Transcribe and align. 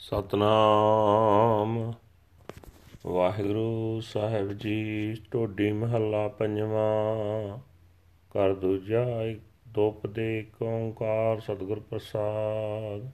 ਸਤਨਾਮ। 0.00 1.92
ਵਾਹਿਗੁਰੂ 3.06 4.00
ਸਾਹਿਬ 4.00 4.52
ਜੀ, 4.52 5.14
ਢੋਡੀ 5.34 5.72
ਮਹੱਲਾ 5.72 6.28
ਪੰਜਵਾਂ। 6.28 7.58
ਕਰ 8.30 8.54
ਦੂਜਾ 8.54 9.06
ਦੁਪਦੇ 9.68 10.46
ਓੰਕਾਰ, 10.62 11.40
ਸਤਿਗੁਰ 11.40 11.80
ਪ੍ਰਸਾਦ। 11.80 13.10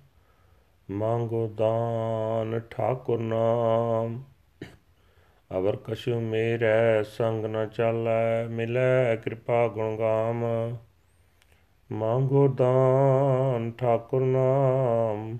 ਮੰਗੋ 0.90 1.48
ਦਾਨ, 1.48 2.60
ਠਾਕੁਰ 2.70 3.20
ਨਾਮ। 3.20 4.22
ਅਵਰ 5.56 5.76
ਕਛੁ 5.76 6.20
ਮੇਰੇ, 6.20 7.04
ਸੰਗ 7.04 7.44
ਨ 7.44 7.68
ਚਾਲੈ, 7.68 8.46
ਮਿਲੈ 8.48 9.16
ਕਿਰਪਾ 9.16 9.68
ਗੁਣ 9.68 9.96
ਗਾਮ। 9.98 10.44
ਮੰਗੋ 11.92 12.48
ਦਾਨ, 12.48 13.72
ਠਾਕੁਰ 13.72 14.20
ਨਾਮ। 14.20 15.38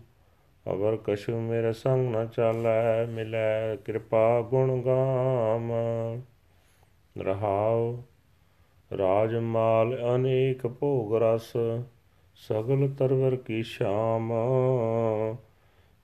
ਅਵਰ 0.71 0.97
ਕਛੁ 1.05 1.41
ਮੇਰੇ 1.41 1.73
ਸੰਗ 1.73 2.17
ਨ 2.17 2.27
ਚਾਲੈ, 2.27 3.07
ਮਿਲੈ 3.07 3.77
ਕਿਰਪਾ 3.77 4.41
ਗੁਣ 4.41 4.83
ਗਾਮ। 4.83 5.73
ਰਹਾਉ 7.23 7.97
ਰਾਜ 8.99 9.35
ਮਾਲ 9.35 10.15
ਅਨੇਕ 10.15 10.67
ਭੋਗ 10.67 11.17
ਰਸ, 11.17 11.53
ਸਗਲ 12.35 12.89
ਤਰਵਰ 12.99 13.37
ਕੀ 13.37 13.63
ਸ਼ਾਮ। 13.63 14.33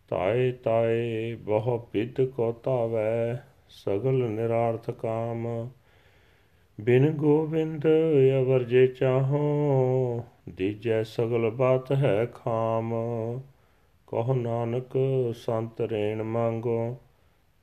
ਤਾਏ 0.09 0.53
ਤਾਏ 0.53 1.35
ਬਹੁ 1.35 1.79
ਪਿਤ 1.79 2.21
ਕੋ 2.21 2.53
ਤਾਵੈ 2.53 3.43
ਸਗਲ 3.69 4.31
ਨਿਰਾਰਥ 4.31 4.91
ਕਾਮ। 4.91 5.69
ਬਿਨ 6.81 7.11
ਗੋਬਿੰਦ 7.11 7.87
ਅਵਰ 8.43 8.63
ਜੇ 8.63 8.87
ਚਾਹੋ, 8.87 9.41
ਦੀਜੈ 10.49 11.03
ਸਗਲ 11.03 11.51
ਬਾਤ 11.51 11.93
ਹੈ 11.93 12.27
ਖਾਮ। 12.27 12.95
ਕਹੋ 14.13 14.35
ਨਾਨਕ, 14.35 14.99
ਸੰਤ 15.35 15.81
ਰੇਣ 15.81 16.23
ਮੰਗੋ, 16.23 16.97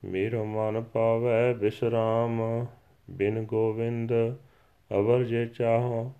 ਮੇਰਾ 0.03 0.43
ਮਨ 0.43 0.83
ਪਾਵੈ 0.83 1.53
ਬਿਸਰਾਮ। 1.53 2.65
ਬਿਨ 3.09 3.43
ਗੋਵਿੰਦ 3.43 4.13
ਅਵਰ 4.95 5.23
ਜੇ 5.23 5.45
ਚਾਹੋ, 5.45 6.13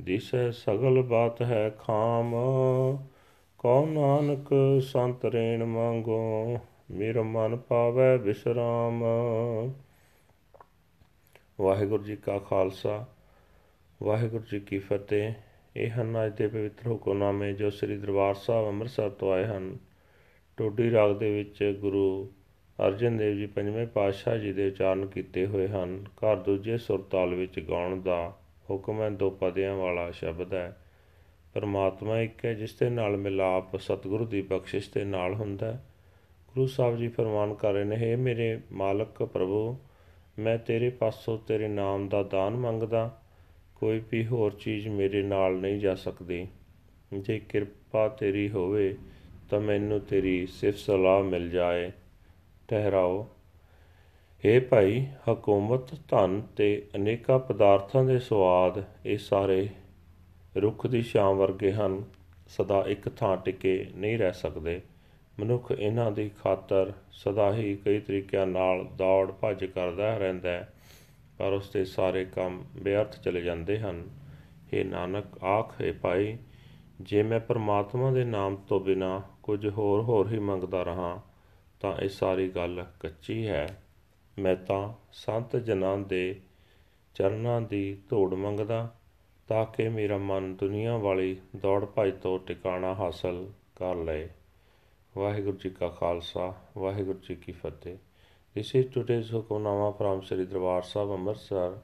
ਦਿਸੈ 0.00 0.50
ਸਗਲ 0.50 1.02
ਬਾਤ 1.02 1.42
ਹੈ 1.42 1.70
ਖਾਮ। 1.70 2.30
ਕਹੋ 3.58 3.86
ਨਾਨਕ, 3.86 4.48
ਸੰਤ 4.82 5.24
ਰੇਣ 5.24 5.64
ਮੰਗੋ, 5.64 6.58
ਮੇਰਾ 6.90 7.22
ਮਨ 7.22 7.56
ਪਾਵੈ 7.56 8.16
ਬਿਸਰਾਮ। 8.16 9.04
ਵਾਹਿਗੁਰੂ 11.60 12.04
ਜੀ 12.04 12.16
ਕਾ 12.16 12.38
ਖਾਲਸਾ, 12.38 13.06
ਵਾਹਿਗੁਰੂ 14.02 14.44
ਜੀ 14.52 14.60
ਕੀ 14.60 14.78
ਫਤਿਹ। 14.78 15.32
ਇਹ 15.76 15.90
ਹਨ 15.90 16.26
ਅੱਜ 16.26 16.36
ਦੇ 16.36 16.46
ਪਵਿੱਤਰ 16.46 16.90
ਹੁਕਮਨਾਮੇ 16.90 17.52
ਜੋ 17.52 17.70
ਸ੍ਰੀ 17.70 17.96
ਦਰਬਾਰ 17.96 18.34
ਸਾਹਿਬ 18.34 18.66
ਅੰਮ੍ਰਿਤਸਰ 18.66 19.10
ਤੋਂ 19.10 19.32
ਆਏ 19.32 19.44
ਹਨ। 19.44 19.78
ਟੋਡੀ 20.56 20.90
ਰਾਗ 20.90 21.16
ਦੇ 21.16 21.34
ਵਿੱਚ 21.34 21.78
ਗੁਰੂ 21.80 22.32
ਅਰਜਨ 22.86 23.16
ਦੇਵ 23.16 23.36
ਜੀ 23.36 23.46
ਪੰਜਵੇਂ 23.46 23.86
ਪਾਤਸ਼ਾਹ 23.86 24.38
ਜੀ 24.38 24.52
ਦੇ 24.52 24.66
ਉਚਾਰਨ 24.66 25.06
ਕੀਤੇ 25.06 25.46
ਹੋਏ 25.46 25.68
ਹਨ। 25.68 26.04
ਘਰ 26.16 26.36
ਦੂਜੇ 26.36 26.78
ਸੁਰਤਾਲ 26.78 27.34
ਵਿੱਚ 27.34 27.60
ਗਾਉਣ 27.60 28.00
ਦਾ 28.00 28.38
ਹੁਕਮ 28.70 29.02
ਹੈ, 29.02 29.10
ਦੋ 29.10 29.30
ਪਦਿਆਂ 29.30 29.76
ਵਾਲਾ 29.76 30.10
ਸ਼ਬਦ 30.10 30.54
ਹੈ। 30.54 30.76
ਪਰਮਾਤਮਾ 31.54 32.20
ਇੱਕ 32.20 32.44
ਹੈ, 32.44 32.54
ਜਿਸ 32.54 32.78
ਦੇ 32.78 32.90
ਨਾਲ 32.90 33.16
ਮਿਲਾਪ 33.16 33.76
ਸਤਿਗੁਰੂ 33.76 34.24
ਦੀ 34.24 34.42
ਬਖਸ਼ਿਸ਼ 34.42 34.90
ਦੇ 34.94 35.04
ਨਾਲ 35.04 35.34
ਹੁੰਦਾ 35.34 35.72
ਗੁਰੂ 36.48 36.66
ਸਾਹਿਬ 36.66 36.96
ਜੀ 36.96 37.08
ਫਰਮਾਨ 37.08 37.54
ਕਰ 37.54 37.72
ਰਹੇ 37.72 37.84
ਨੇ, 37.84 37.96
ਹੈ 37.96 38.16
ਮੇਰੇ 38.16 38.60
ਮਾਲਕ 38.72 39.22
ਪ੍ਰਭੂ, 39.22 39.78
ਮੈਂ 40.38 40.58
ਤੇਰੇ 40.58 40.90
ਪਾਸੋਂ 40.90 41.38
ਤੇਰੇ 41.38 41.68
ਨਾਮ 41.68 42.08
ਦਾ 42.08 42.22
ਦਾਨ 42.22 42.56
ਮੰਗਦਾ 42.56 43.19
ਕੋਈ 43.80 44.02
ਵੀ 44.12 44.26
ਹੋਰ 44.26 44.52
ਚੀਜ਼ 44.52 44.88
ਮੇਰੇ 44.88 45.22
ਨਾਲ 45.22 45.54
ਨਹੀਂ 45.54 45.80
ਜਾ 45.80 45.94
ਸਕਦੀ। 45.94 46.48
ਜੇ 47.14 47.38
ਕਿਰਪਾ 47.38 48.08
ਤੇਰੀ 48.08 48.50
ਹੋਵੇ 48.50 48.96
ਤਾਂ 49.50 49.60
ਮੈਨੂੰ 49.60 50.00
ਤੇਰੀ 50.00 50.46
ਸਿਫਤ 50.46 50.78
ਸਲਾਹ 50.78 51.22
ਮਿਲ 51.22 51.50
ਜਾਏ। 51.50 51.92
ਠਹਿਰਾਓ। 52.68 53.28
ਏ 54.46 54.60
ਭਾਈ, 54.60 55.06
ਹਕੂਮਤ, 55.32 55.94
ਧਨ 56.08 56.42
ਤੇ 56.56 56.86
ਅਨੇਕਾਂ 56.96 57.38
ਪਦਾਰਥਾਂ 57.38 58.04
ਦੇ 58.04 58.18
ਸਵਾਦ 58.18 58.84
ਇਹ 59.06 59.18
ਸਾਰੇ 59.18 59.68
ਰੁੱਖ 60.56 60.86
ਦੀ 60.86 61.02
ਛਾਂ 61.02 61.34
ਵਰਗੇ 61.34 61.72
ਹਨ। 61.72 62.04
ਸਦਾ 62.48 62.84
ਇੱਕ 62.88 63.08
ਥਾਂ 63.08 63.36
ਟਿਕੇ 63.36 63.86
ਨਹੀਂ 63.96 64.18
ਰਹਿ 64.18 64.32
ਸਕਦੇ। 64.32 64.80
ਮਨੁੱਖ 65.40 65.72
ਇਹਨਾਂ 65.78 66.12
ਦੀ 66.12 66.30
ਖਾਤਰ 66.42 66.92
ਸਦਾ 67.12 67.54
ਹੀ 67.54 67.76
ਕਈ 67.76 68.00
ਤਰੀਕਿਆਂ 68.00 68.46
ਨਾਲ 68.46 68.84
ਦੌੜ 68.96 69.30
ਭੱਜ 69.30 69.64
ਕਰਦਾ 69.64 70.16
ਰਹਿੰਦਾ 70.16 70.50
ਹੈ। 70.50 70.72
ਪਰ 71.40 71.52
ਉਸ 71.52 71.70
ਦੇ 71.70 71.84
ਸਾਰੇ 71.84 72.24
ਕੰਮ 72.24 72.64
ਬੇਅਰਥ 72.82 73.20
ਚਲੇ 73.20 73.40
ਜਾਂਦੇ 73.40 73.78
ਹਨ। 73.78 74.10
ਇਹ 74.72 74.84
ਨਾਨਕ, 74.84 75.44
ਆਖੇ 75.44 75.92
ਭਾਈ, 75.92 76.38
ਜੇ 77.00 77.22
ਮੈਂ 77.22 77.40
ਪਰਮਾਤਮਾ 77.40 78.10
ਦੇ 78.10 78.24
ਨਾਮ 78.24 78.56
ਤੋਂ 78.56 78.80
ਬਿਨਾ 78.80 79.22
ਕੁਝ 79.42 79.68
ਹੋਰ 79.68 80.02
ਹੋਰ 80.02 80.32
ਹੀ 80.32 80.38
ਮੰਗਦਾ 80.38 80.82
ਰਹਾ, 80.82 81.22
ਤਾਂ 81.80 81.96
ਇਹ 81.96 82.08
ਸਾਰੀ 82.08 82.48
ਗੱਲ 82.48 82.86
ਕੱਚੀ 83.00 83.48
ਹੈ। 83.48 83.82
ਮੈਂ 84.38 84.56
ਤਾਂ 84.56 84.92
ਸੰਤ 85.12 85.56
ਜਨਾਂ 85.56 85.98
ਦੇ 85.98 86.40
ਚਰਨਾਂ 87.14 87.60
ਦੀ 87.60 87.98
ਧੂੜ 88.08 88.34
ਮੰਗਦਾ, 88.34 88.94
ਤਾਂ 89.48 89.66
ਕਿ 89.66 89.88
ਮੇਰਾ 89.88 90.18
ਮਨ 90.18 90.54
ਦੁਨੀਆ 90.54 90.96
ਵਾਲੀ 90.96 91.36
ਦੌੜ 91.56 91.84
ਭੱਜ 91.84 92.12
ਤੋਂ 92.12 92.38
ਟਿਕਾਣਾ 92.38 92.94
ਹਾਸਲ 92.94 93.52
ਕਰ 93.76 93.94
ਲਏ। 93.94 94.28
ਵਾਹਿਗੁਰੂ 95.16 95.56
ਜੀ 95.56 95.70
ਕਾ 95.70 95.88
ਖਾਲਸਾ, 95.88 96.54
ਵਾਹਿਗੁਰੂ 96.78 97.18
ਜੀ 97.18 97.34
ਕੀ 97.34 97.52
ਫਤਿਹ। 97.52 97.98
This 98.52 98.74
is 98.74 98.86
today's 98.92 99.28
Hukamnama 99.30 99.96
from 99.96 100.22
Sri 100.28 100.44
Darbar 100.44 100.82
Sahib 100.82 101.12
Amritsar, 101.16 101.74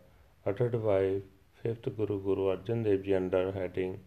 uttered 0.44 0.72
by 0.84 1.20
5th 1.64 1.84
Guru 1.96 2.20
Guru 2.20 2.46
Arjan 2.54 2.82
Dev 2.82 3.04
Ji 3.04 3.14
under 3.14 3.52
heading 3.52 4.00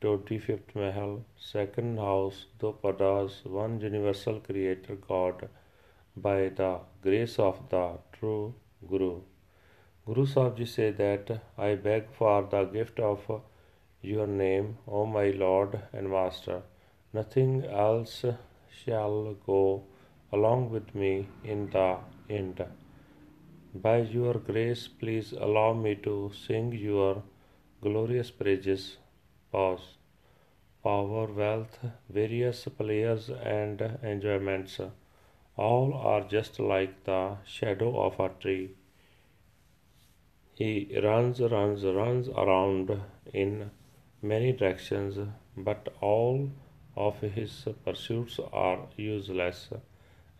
25th 0.00 0.74
Mahal, 0.74 1.22
2nd 1.38 1.98
house, 1.98 2.46
Dopadas, 2.58 3.44
one 3.44 3.78
universal 3.78 4.40
creator 4.40 4.94
God 4.94 5.50
by 6.16 6.48
the 6.48 6.80
grace 7.02 7.38
of 7.38 7.60
the 7.68 7.98
true 8.14 8.54
Guru. 8.88 9.20
Guru 10.06 10.24
Sahib 10.24 10.56
Ji 10.56 10.64
say 10.64 10.90
that 10.92 11.42
I 11.58 11.74
beg 11.74 12.10
for 12.10 12.48
the 12.50 12.64
gift 12.64 13.00
of 13.00 13.30
your 14.00 14.26
name, 14.26 14.78
O 14.88 15.04
my 15.04 15.28
Lord 15.28 15.78
and 15.92 16.08
Master. 16.08 16.62
Nothing 17.12 17.66
else 17.66 18.24
shall 18.82 19.34
go 19.46 19.84
along 20.32 20.70
with 20.70 20.94
me 20.94 21.28
in 21.44 21.68
the 21.70 21.98
end. 22.30 22.64
By 23.74 23.98
your 23.98 24.34
grace, 24.34 24.88
please 24.88 25.32
allow 25.32 25.72
me 25.72 25.94
to 26.06 26.30
sing 26.46 26.72
your 26.72 27.22
glorious 27.80 28.30
praises. 28.30 28.96
Pause. 29.50 29.98
Power, 30.82 31.26
wealth, 31.26 31.78
various 32.08 32.64
pleasures 32.78 33.30
and 33.30 33.80
enjoyments, 34.02 34.80
all 35.56 35.94
are 35.94 36.22
just 36.22 36.58
like 36.58 37.04
the 37.04 37.36
shadow 37.44 37.90
of 38.04 38.18
a 38.18 38.30
tree. 38.40 38.70
He 40.54 40.98
runs, 41.02 41.40
runs, 41.40 41.84
runs 41.84 42.28
around 42.28 42.90
in 43.32 43.70
many 44.20 44.52
directions, 44.52 45.18
but 45.56 45.94
all 46.00 46.50
of 46.96 47.20
his 47.20 47.66
pursuits 47.84 48.40
are 48.52 48.80
useless 48.96 49.68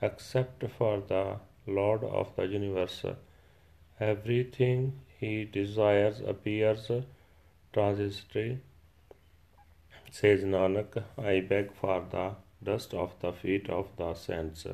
except 0.01 0.63
for 0.77 1.01
the 1.01 1.37
Lord 1.65 2.03
of 2.03 2.35
the 2.35 2.45
universe. 2.45 3.05
Everything 3.99 4.99
he 5.19 5.45
desires 5.45 6.21
appears 6.21 6.91
transitory. 7.73 8.59
Says 10.11 10.43
Nanak, 10.43 11.03
I 11.17 11.41
beg 11.41 11.73
for 11.73 12.05
the 12.11 12.35
dust 12.63 12.93
of 12.93 13.15
the 13.19 13.31
feet 13.33 13.69
of 13.69 13.87
the 13.97 14.13
saints, 14.13 14.65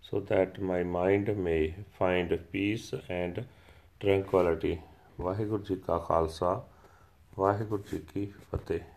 so 0.00 0.20
that 0.20 0.60
my 0.60 0.82
mind 0.82 1.36
may 1.36 1.74
find 1.98 2.38
peace 2.52 2.92
and 3.08 3.44
tranquility. 4.00 4.78
Waheguru 5.20 5.62
ji 5.64 5.74
ਕਾ 5.86 5.98
ਖਾਲਸਾ 5.98 6.50
ਵਾਹਿਗੁਰੂ 7.38 7.82
ਜੀ 7.90 7.98
ਕੀ 8.14 8.24
ਫਤਿਹ 8.52 8.93